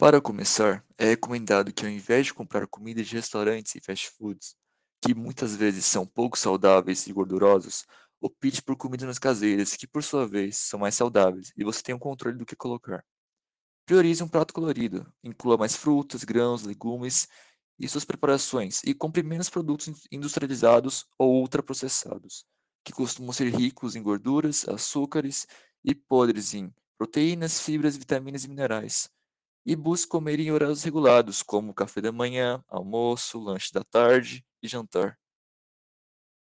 Para 0.00 0.20
começar, 0.20 0.82
é 0.96 1.04
recomendado 1.10 1.72
que 1.72 1.84
ao 1.84 1.90
invés 1.92 2.26
de 2.26 2.34
comprar 2.34 2.66
comida 2.66 3.04
de 3.04 3.14
restaurantes 3.14 3.74
e 3.74 3.80
fast 3.80 4.10
foods, 4.16 4.56
que 5.00 5.14
muitas 5.14 5.54
vezes 5.54 5.84
são 5.84 6.06
pouco 6.06 6.38
saudáveis 6.38 7.06
e 7.06 7.12
gordurosos, 7.12 7.84
opte 8.20 8.62
por 8.62 8.76
comidas 8.76 9.18
caseiras, 9.18 9.76
que 9.76 9.86
por 9.86 10.02
sua 10.02 10.26
vez 10.26 10.56
são 10.56 10.80
mais 10.80 10.94
saudáveis 10.94 11.52
e 11.56 11.62
você 11.62 11.82
tem 11.82 11.94
o 11.94 11.98
controle 11.98 12.36
do 12.38 12.46
que 12.46 12.56
colocar. 12.56 13.04
Priorize 13.86 14.22
um 14.24 14.28
prato 14.28 14.54
colorido, 14.54 15.06
inclua 15.22 15.58
mais 15.58 15.76
frutas, 15.76 16.24
grãos, 16.24 16.64
legumes 16.64 17.28
e 17.78 17.88
suas 17.88 18.04
preparações 18.06 18.82
e 18.84 18.94
compre 18.94 19.22
menos 19.22 19.50
produtos 19.50 19.88
in- 19.88 19.96
industrializados 20.12 21.06
ou 21.18 21.42
ultraprocessados, 21.42 22.46
que 22.84 22.92
costumam 22.92 23.32
ser 23.32 23.50
ricos 23.54 23.96
em 23.96 24.02
gorduras, 24.02 24.68
açúcares 24.68 25.46
e 25.84 25.94
podres 25.94 26.54
em 26.54 26.74
proteínas, 26.98 27.60
fibras, 27.60 27.96
vitaminas 27.98 28.44
e 28.44 28.48
minerais. 28.48 29.10
E 29.64 29.76
busque 29.76 30.08
comer 30.10 30.40
em 30.40 30.50
horários 30.50 30.82
regulados, 30.82 31.42
como 31.42 31.74
café 31.74 32.00
da 32.00 32.12
manhã, 32.12 32.62
almoço, 32.68 33.38
lanche 33.38 33.72
da 33.72 33.82
tarde 33.84 34.44
e 34.62 34.68
jantar. 34.68 35.18